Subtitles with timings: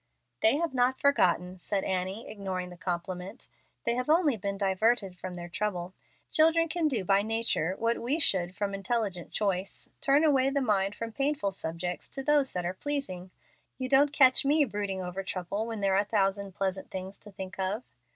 [0.41, 3.47] "They have not forgotten," said Annie, ignoring the compliment
[3.83, 5.93] "they have only been diverted from their trouble.
[6.31, 10.95] Children can do by nature what we should from intelligent choice turn away the mind
[10.95, 13.29] from painful subjects to those that are pleasing.
[13.77, 17.31] You don't catch me brooding over trouble when there are a thousand pleasant things to
[17.31, 17.83] think of."